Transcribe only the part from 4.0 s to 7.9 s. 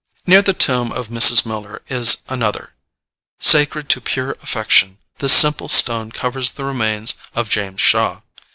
pure affection. This simple stone covers the remains of James